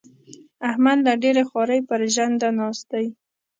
احمد 0.69 0.97
له 1.07 1.13
ډېرې 1.23 1.43
خوارۍ؛ 1.49 1.79
پر 1.89 1.99
ژنده 2.15 2.49
ناست 2.59 2.85
دی. 2.93 3.05